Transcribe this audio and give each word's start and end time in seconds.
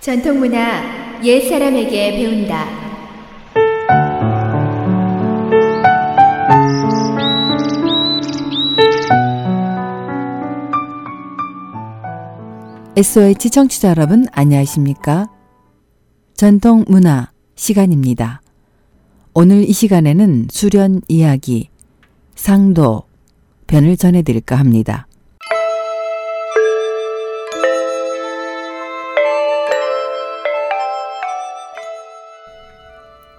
전통문화 0.00 1.20
옛 1.22 1.46
사람에게 1.46 2.12
배운다. 2.16 2.64
SOH 12.96 13.50
청취자 13.50 13.90
여러분 13.90 14.26
안녕하십니까? 14.32 15.28
전통 16.34 16.86
문화 16.88 17.30
시간입니다. 17.54 18.40
오늘 19.34 19.68
이 19.68 19.72
시간에는 19.74 20.46
수련 20.50 21.02
이야기 21.08 21.68
상도 22.34 23.02
변을 23.66 23.98
전해드릴까 23.98 24.56
합니다. 24.56 25.06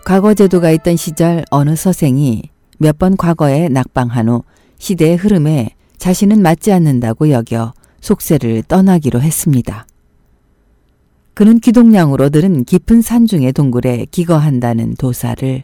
과거 0.06 0.34
제도가 0.34 0.72
있던 0.72 0.96
시절 0.96 1.46
어느 1.52 1.76
서생이 1.76 2.44
몇 2.80 2.98
번 2.98 3.16
과거에 3.18 3.70
낙방한 3.70 4.30
후 4.30 4.44
시대의 4.80 5.16
흐름에 5.18 5.70
자신은 5.98 6.42
맞지 6.42 6.72
않는다고 6.72 7.30
여겨 7.30 7.74
속세를 8.02 8.64
떠나기로 8.64 9.22
했습니다. 9.22 9.86
그는 11.36 11.60
기동량으로 11.60 12.30
들은 12.30 12.66
깊은 12.66 13.02
산중의 13.02 13.54
동굴에 13.54 14.08
기거한다는 14.10 14.96
도사를 14.96 15.64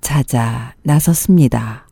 찾아 0.00 0.74
나섰습니다. 0.82 1.86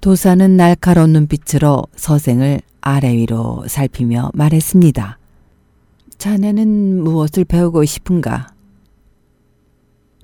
도사는 0.00 0.56
날카로운 0.56 1.12
눈빛으로 1.12 1.84
서생을 1.96 2.60
아래 2.80 3.14
위로 3.14 3.64
살피며 3.66 4.32
말했습니다. 4.34 5.18
자네는 6.18 7.02
무엇을 7.02 7.44
배우고 7.44 7.84
싶은가? 7.84 8.53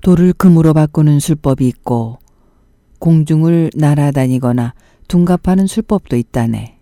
돌을 0.01 0.33
금으로 0.33 0.73
바꾸는 0.73 1.19
술법이 1.19 1.67
있고 1.67 2.19
공중을 2.99 3.71
날아다니거나 3.75 4.73
둔갑하는 5.07 5.67
술법도 5.67 6.15
있다네. 6.17 6.77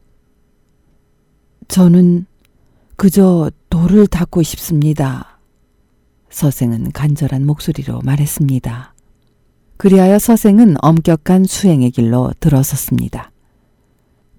저는 1.67 2.25
그저 2.95 3.51
돌을 3.69 4.07
닦고 4.07 4.43
싶습니다. 4.43 5.39
서생은 6.29 6.91
간절한 6.91 7.45
목소리로 7.45 8.01
말했습니다. 8.03 8.93
그리하여 9.77 10.19
서생은 10.19 10.75
엄격한 10.81 11.45
수행의 11.45 11.91
길로 11.91 12.33
들어섰습니다. 12.39 13.31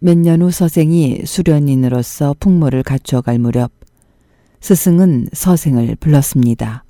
몇 0.00 0.18
년 0.18 0.42
후 0.42 0.50
서생이 0.50 1.22
수련인으로서 1.24 2.34
풍모를 2.40 2.82
갖추어갈 2.82 3.38
무렵 3.38 3.70
스승은 4.60 5.28
서생을 5.32 5.96
불렀습니다. 5.96 6.84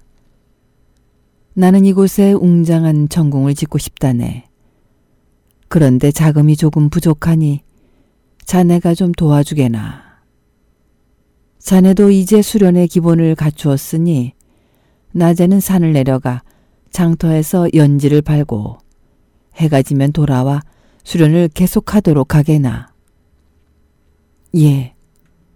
나는 1.54 1.84
이곳에 1.84 2.32
웅장한 2.32 3.08
전궁을 3.08 3.54
짓고 3.54 3.78
싶다네. 3.78 4.44
그런데 5.68 6.10
자금이 6.10 6.56
조금 6.56 6.90
부족하니 6.90 7.62
자네가 8.44 8.94
좀 8.94 9.12
도와주게나. 9.12 10.10
자네도 11.58 12.10
이제 12.10 12.40
수련의 12.42 12.88
기본을 12.88 13.34
갖추었으니 13.34 14.32
낮에는 15.12 15.60
산을 15.60 15.92
내려가 15.92 16.42
장터에서 16.90 17.68
연지를 17.74 18.22
팔고 18.22 18.78
해가 19.56 19.82
지면 19.82 20.12
돌아와 20.12 20.62
수련을 21.04 21.48
계속하도록 21.48 22.34
하게나. 22.34 22.92
예, 24.56 24.94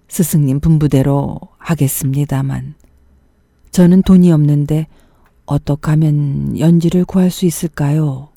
스승님 0.08 0.61
분부대로 0.61 1.41
하겠습니다만 1.58 2.75
저는 3.70 4.03
돈이 4.03 4.31
없는데 4.31 4.86
어떻게 5.47 5.91
하면 5.91 6.59
연지를 6.59 7.05
구할 7.05 7.30
수 7.30 7.46
있을까요? 7.46 8.29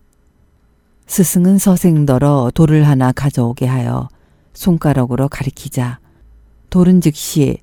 스승은 1.07 1.57
서생더러 1.57 2.51
돌을 2.53 2.85
하나 2.85 3.11
가져오게 3.11 3.65
하여 3.65 4.09
손가락으로 4.53 5.29
가리키자 5.29 5.99
돌은 6.69 7.01
즉시 7.01 7.59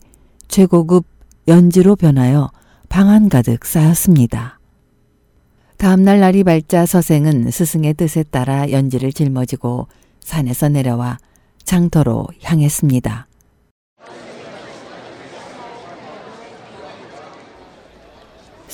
최고급 0.48 1.04
연지로 1.46 1.96
변하여 1.96 2.50
방 2.88 3.10
안 3.10 3.28
가득 3.28 3.66
쌓였습니다. 3.66 4.58
다음날 5.76 6.20
날이 6.20 6.44
밝자 6.44 6.86
서생은 6.86 7.50
스승의 7.50 7.94
뜻에 7.94 8.22
따라 8.22 8.70
연지를 8.70 9.12
짊어지고 9.12 9.88
산에서 10.20 10.68
내려와 10.68 11.18
장터로 11.64 12.28
향했습니다. 12.42 13.26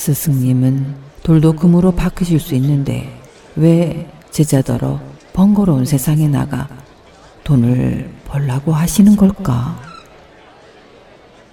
스승님은 0.00 0.96
돌도 1.22 1.56
금으로 1.56 1.92
바꾸실 1.92 2.40
수 2.40 2.54
있는데 2.54 3.20
왜 3.54 4.10
제자더러 4.30 4.98
번거로운 5.34 5.84
세상에 5.84 6.26
나가 6.26 6.70
돈을 7.44 8.10
벌라고 8.24 8.72
하시는 8.72 9.14
걸까? 9.14 9.78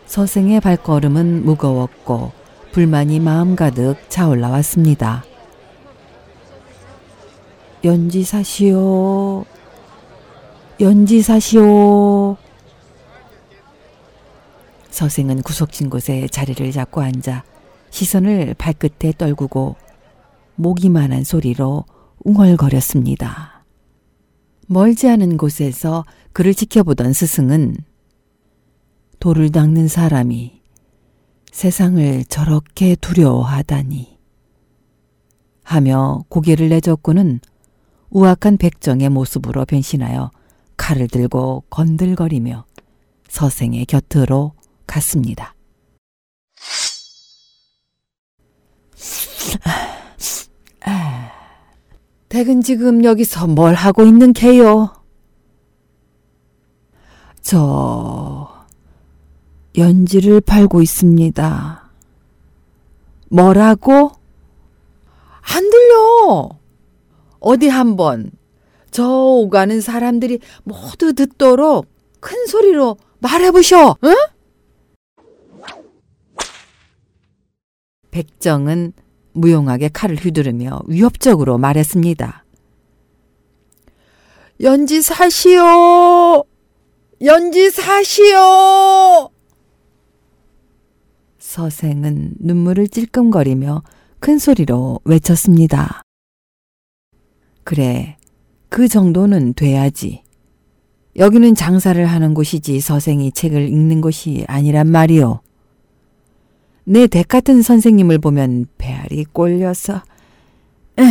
서생의 0.06 0.62
발걸음은 0.62 1.44
무거웠고 1.44 2.31
불만이 2.72 3.19
마음 3.19 3.57
가득 3.57 3.97
차올라왔습니다. 4.07 5.25
연지 7.84 8.24
사시오. 8.24 9.44
연지 10.80 11.22
사시오. 11.22 12.38
서생은 14.90 15.41
구석진 15.41 15.90
곳에 15.90 16.28
자리를 16.31 16.72
잡고 16.72 17.02
앉아 17.02 17.44
시선을 17.90 18.56
발끝에 18.58 19.14
떨구고 19.18 19.75
모기만한 20.56 21.24
소리로 21.24 21.86
웅얼거렸습니다. 22.20 23.66
멀지 24.68 25.08
않은 25.09 25.38
곳에서 25.38 26.03
그를 26.34 26.53
지켜보던 26.53 27.14
스승은 27.14 27.75
돌을 29.20 29.52
닦는 29.52 29.88
사람이 29.88 30.62
세상을 31.52 32.25
저렇게 32.25 32.96
두려워하다니 32.96 34.18
하며 35.64 36.24
고개를 36.30 36.69
내젓고는 36.69 37.40
우악한 38.09 38.58
백정의 38.58 39.09
모습으로 39.09 39.66
변신하여 39.66 40.31
칼을 40.78 41.08
들고 41.08 41.64
건들거리며 41.69 42.66
서생의 43.28 43.86
곁으로 43.86 44.54
갔습니다. 44.86 45.56
댁은 52.29 52.62
지금 52.62 53.03
여기서 53.03 53.47
뭘 53.47 53.73
하고 53.73 54.03
있는 54.03 54.34
개요? 54.34 54.91
저 57.41 58.66
연지를 59.78 60.41
팔고 60.41 60.81
있습니다. 60.81 61.90
뭐라고? 63.29 64.12
안 65.41 65.69
들려. 65.69 66.50
어디 67.39 67.69
한번 67.69 68.31
저 68.91 69.07
오가는 69.07 69.79
사람들이 69.79 70.39
모두 70.63 71.13
듣도록 71.13 71.88
큰 72.19 72.45
소리로 72.47 72.97
말해보셔. 73.19 73.97
응? 74.03 74.16
백정은 78.12 78.94
무용하게 79.38 79.90
칼을 79.90 80.16
휘두르며 80.16 80.81
위협적으로 80.88 81.58
말했습니다. 81.58 82.44
연지 84.62 85.02
사시오! 85.02 86.44
연지 87.24 87.70
사시오! 87.70 89.30
서생은 91.39 92.36
눈물을 92.39 92.88
찔끔거리며 92.88 93.84
큰 94.19 94.39
소리로 94.39 95.00
외쳤습니다. 95.06 96.01
그래, 97.63 98.18
그 98.69 98.88
정도는 98.88 99.54
돼야지. 99.54 100.24
여기는 101.16 101.56
장사를 101.56 102.06
하는 102.06 102.34
곳이지 102.34 102.80
서생이 102.80 103.31
책을 103.31 103.69
읽는 103.69 104.01
곳이 104.01 104.45
아니란 104.48 104.88
말이오. 104.88 105.39
내 106.89 107.06
댁 107.07 107.28
같은 107.28 107.62
선생님을 107.62 108.19
보면 108.19 108.66
배알이 108.78 109.25
꼴려서 109.34 110.04
에휴. 110.98 111.10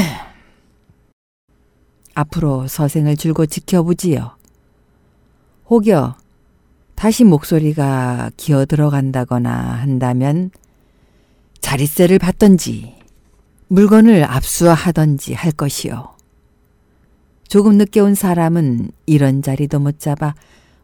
앞으로 2.14 2.66
서생을 2.66 3.18
줄곧 3.18 3.44
지켜보지요. 3.44 4.38
혹여 5.68 6.16
다시 6.94 7.24
목소리가 7.24 8.30
기어 8.38 8.64
들어간다거나 8.64 9.50
한다면 9.52 10.50
자릿세를 11.60 12.20
받던지 12.20 12.96
물건을 13.68 14.24
압수하던지 14.24 15.34
할 15.34 15.52
것이요. 15.52 16.16
조금 17.48 17.76
늦게 17.76 18.00
온 18.00 18.14
사람은 18.14 18.92
이런 19.04 19.42
자리도 19.42 19.80
못 19.80 20.00
잡아 20.00 20.34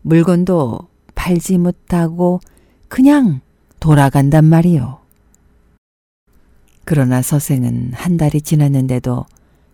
물건도 0.02 0.80
팔지 1.14 1.56
못하고 1.56 2.40
그냥 2.88 3.40
돌아간단 3.82 4.44
말이요. 4.44 5.00
그러나 6.84 7.20
서생은 7.20 7.90
한 7.94 8.16
달이 8.16 8.42
지났는데도 8.42 9.26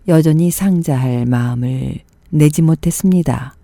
여전히 0.08 0.50
상자할 0.50 1.26
마음을 1.26 1.98
내지 2.30 2.62
못했습니다. 2.62 3.54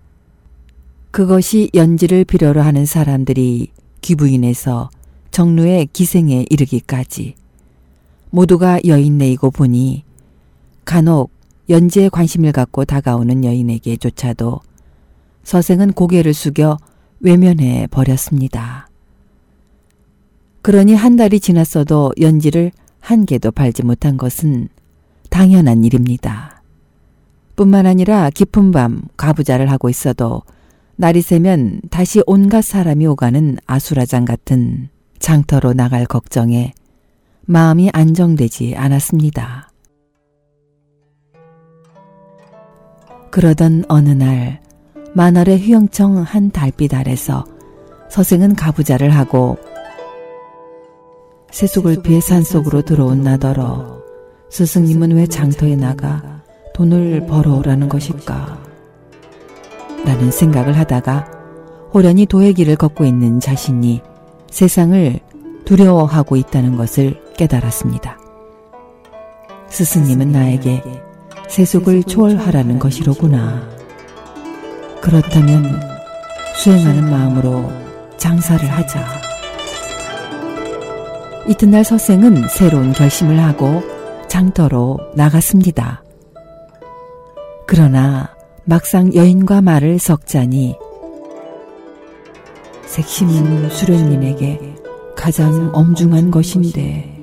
그것이 1.09 1.71
연지를 1.73 2.25
필요로 2.25 2.61
하는 2.61 2.85
사람들이 2.85 3.71
귀부인에서 4.01 4.91
정루의 5.31 5.87
기생에 5.91 6.45
이르기까지 6.47 7.33
모두가 8.29 8.81
여인네이고 8.85 9.49
보니 9.49 10.03
간혹 10.85 11.31
연지에 11.69 12.09
관심을 12.09 12.51
갖고 12.51 12.85
다가오는 12.85 13.43
여인에게조차도 13.43 14.59
서생은 15.43 15.93
고개를 15.93 16.35
숙여 16.35 16.77
외면해 17.19 17.87
버렸습니다. 17.87 18.84
그러니 20.65 20.95
한 20.95 21.15
달이 21.15 21.41
지났어도 21.41 22.13
연지를 22.19 22.71
한 22.99 23.27
개도 23.27 23.51
밟지 23.51 23.83
못한 23.85 24.17
것은 24.17 24.67
당연한 25.29 25.83
일입니다. 25.83 26.63
뿐만 27.55 27.85
아니라 27.85 28.31
깊은 28.31 28.71
밤 28.71 29.03
가부자를 29.15 29.69
하고 29.69 29.89
있어도 29.89 30.41
날이 30.95 31.21
새면 31.21 31.81
다시 31.91 32.23
온갖 32.25 32.63
사람이 32.63 33.05
오가는 33.05 33.57
아수라장 33.67 34.25
같은 34.25 34.89
장터로 35.19 35.73
나갈 35.73 36.07
걱정에 36.07 36.73
마음이 37.45 37.91
안정되지 37.93 38.73
않았습니다. 38.75 39.69
그러던 43.29 43.83
어느 43.87 44.09
날 44.09 44.61
만월의 45.13 45.59
휘영청 45.59 46.17
한 46.23 46.49
달빛 46.49 46.95
아래서 46.95 47.45
서생은 48.09 48.55
가부자를 48.55 49.11
하고 49.11 49.59
세속을 51.51 52.01
피해 52.01 52.19
산속으로 52.19 52.81
들어온 52.81 53.21
나더러 53.21 54.01
스승님은 54.49 55.11
왜 55.11 55.25
장터에 55.27 55.75
나가 55.75 56.43
돈을 56.73 57.25
벌어오라는 57.27 57.89
것일까? 57.89 58.59
라는 60.05 60.31
생각을 60.31 60.77
하다가 60.77 61.31
호련히 61.93 62.25
도의 62.25 62.53
길을 62.53 62.75
걷고 62.75 63.05
있는 63.05 63.39
자신이 63.39 64.01
세상을 64.51 65.19
두려워하고 65.65 66.35
있다는 66.35 66.77
것을 66.77 67.21
깨달았습니다. 67.37 68.19
스승님은 69.69 70.31
나에게 70.31 70.83
세속을 71.47 72.03
초월하라는 72.03 72.79
것이로구나. 72.79 73.69
그렇다면 75.01 75.81
수행하는 76.55 77.09
마음으로 77.09 77.71
장사를 78.17 78.67
하자. 78.69 79.24
이튿날 81.47 81.83
서생은 81.83 82.47
새로운 82.47 82.91
결심을 82.91 83.39
하고 83.39 83.83
장터로 84.27 84.97
나갔습니다. 85.15 86.03
그러나 87.67 88.35
막상 88.63 89.13
여인과 89.13 89.61
말을 89.61 89.99
섞자니 89.99 90.75
색심은 92.87 93.69
수련님에게 93.69 94.75
가장 95.15 95.69
엄중한 95.73 96.31
것인데 96.31 97.15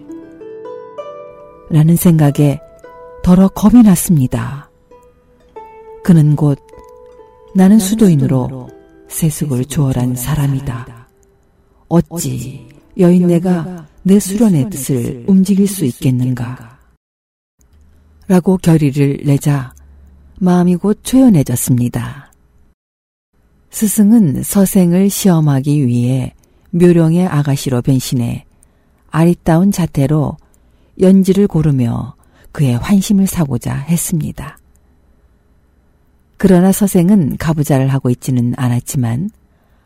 라는 1.71 1.97
생각에 1.97 2.61
더러 3.25 3.49
겁이 3.49 3.83
났습니다. 3.83 4.71
그는 6.05 6.37
곧 6.37 6.59
나는 7.55 7.79
수도인으로 7.79 8.69
세속을 9.09 9.65
초월한 9.65 10.15
사람이다. 10.15 11.09
어찌 11.89 12.69
여인네가 12.99 13.87
내 14.05 14.19
수련의 14.19 14.69
뜻을 14.71 15.25
움직일 15.29 15.69
수 15.69 15.85
있겠는가? 15.85 16.79
라고 18.27 18.57
결의를 18.57 19.21
내자 19.25 19.73
마음이 20.41 20.77
곧 20.77 20.99
초연해졌습니다. 21.05 22.33
스승은 23.71 24.43
서생을 24.43 25.09
시험하기 25.09 25.87
위해 25.87 26.35
묘령의 26.71 27.27
아가씨로 27.27 27.83
변신해 27.83 28.45
아리따운 29.11 29.71
자태로 29.71 30.37
연지를 31.01 31.47
고르며 31.47 32.15
그의 32.51 32.77
환심을 32.77 33.27
사고자 33.27 33.75
했습니다. 33.75 34.59
그러나 36.39 36.73
서생은 36.73 37.37
가부자를 37.37 37.89
하고 37.89 38.11
있지는 38.11 38.53
않았지만 38.57 39.31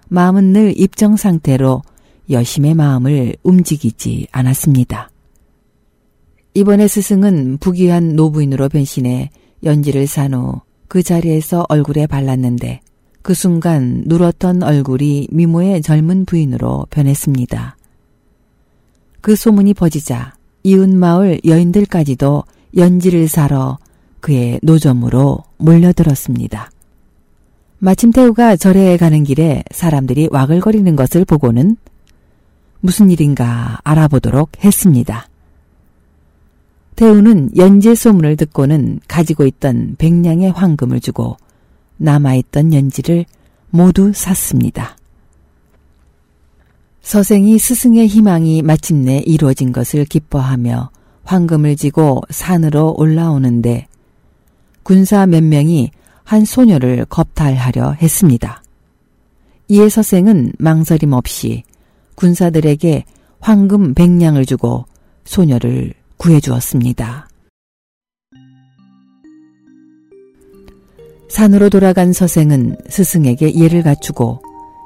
마음은 0.08 0.52
늘 0.52 0.72
입정 0.78 1.16
상태로 1.16 1.82
여심의 2.30 2.74
마음을 2.74 3.36
움직이지 3.42 4.28
않았습니다. 4.32 5.10
이번에 6.54 6.88
스승은 6.88 7.58
부귀한 7.58 8.16
노부인으로 8.16 8.68
변신해 8.68 9.30
연지를 9.64 10.06
산 10.06 10.34
후 10.34 10.66
그 10.88 11.02
자리에서 11.02 11.66
얼굴에 11.68 12.06
발랐는데 12.06 12.80
그 13.22 13.34
순간 13.34 14.04
누렇던 14.06 14.62
얼굴이 14.62 15.28
미모의 15.32 15.82
젊은 15.82 16.24
부인으로 16.24 16.86
변했습니다. 16.90 17.76
그 19.20 19.34
소문이 19.34 19.74
퍼지자 19.74 20.34
이웃 20.62 20.88
마을 20.88 21.40
여인들까지도 21.44 22.44
연지를 22.76 23.26
사러 23.26 23.78
그의 24.20 24.60
노점으로 24.62 25.42
몰려들었습니다. 25.58 26.70
마침 27.78 28.10
태우가 28.12 28.56
절에 28.56 28.96
가는 28.96 29.24
길에 29.24 29.62
사람들이 29.70 30.28
와글거리는 30.30 30.94
것을 30.96 31.24
보고는 31.24 31.76
무슨 32.86 33.10
일인가 33.10 33.80
알아보도록 33.82 34.64
했습니다. 34.64 35.28
태우는 36.94 37.56
연재 37.56 37.96
소문을 37.96 38.36
듣고는 38.36 39.00
가지고 39.08 39.44
있던 39.44 39.96
백냥의 39.98 40.52
황금을 40.52 41.00
주고 41.00 41.36
남아있던 41.96 42.72
연지를 42.72 43.24
모두 43.70 44.12
샀습니다. 44.14 44.96
서생이 47.02 47.58
스승의 47.58 48.06
희망이 48.06 48.62
마침내 48.62 49.18
이루어진 49.18 49.72
것을 49.72 50.04
기뻐하며 50.04 50.90
황금을 51.24 51.74
지고 51.74 52.22
산으로 52.30 52.94
올라오는데 52.96 53.88
군사 54.84 55.26
몇 55.26 55.42
명이 55.42 55.90
한 56.22 56.44
소녀를 56.44 57.04
겁탈하려 57.06 57.94
했습니다. 57.94 58.62
이에 59.68 59.88
서생은 59.88 60.52
망설임 60.60 61.12
없이 61.14 61.64
군사들에게 62.16 63.04
황금 63.40 63.94
백냥을 63.94 64.44
주고 64.44 64.84
소녀를 65.24 65.94
구해주었습니다. 66.16 67.28
산으로 71.28 71.68
돌아간 71.68 72.12
서생은 72.12 72.76
스승에게 72.88 73.54
예를 73.54 73.82
갖추고 73.82 74.40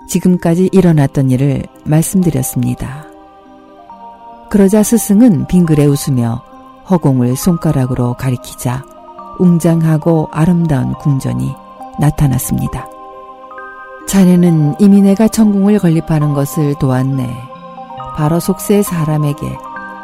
지금까지 0.09 0.71
일어났던 0.73 1.31
일을 1.31 1.63
말씀드렸습니다. 1.85 3.07
그러자 4.51 4.83
스승은 4.83 5.47
빙그레 5.47 5.87
웃으며 5.87 6.43
허공을 6.91 7.37
손가락으로 7.37 8.15
가리키자 8.15 8.85
웅장하고 9.39 10.29
아름다운 10.33 10.93
궁전이 10.95 11.53
나타났습니다. 12.01 13.00
자네는 14.07 14.77
이미 14.81 15.03
내가 15.03 15.29
천궁을 15.29 15.79
건립하는 15.79 16.35
것을 16.35 16.75
도왔네. 16.81 17.51
바로 18.17 18.41
속세 18.41 18.83
사람에게 18.83 19.57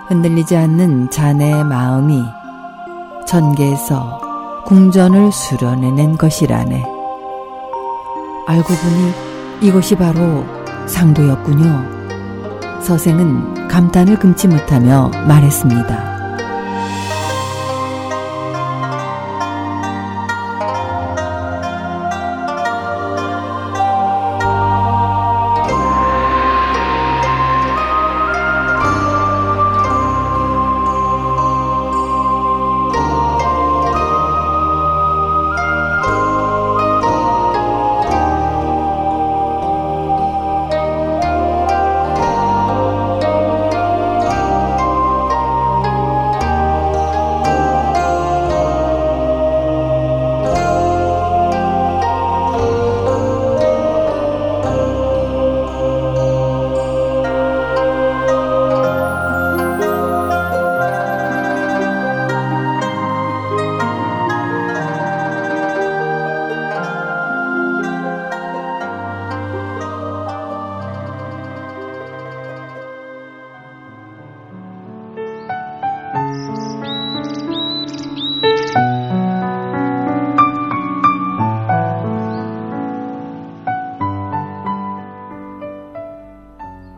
흔들리지 0.08 0.56
않는 0.56 1.10
자네의 1.10 1.64
마음이 1.64 2.22
전개에서 3.26 4.20
궁전을 4.64 5.32
수련해낸 5.32 6.16
것이라네. 6.16 6.84
알고 8.46 8.68
보니 8.68 9.12
이것이 9.60 9.96
바로 9.96 10.44
상도였군요. 10.86 12.80
서생은 12.82 13.68
감탄을 13.68 14.18
금치 14.18 14.46
못하며 14.46 15.10
말했습니다. 15.26 16.15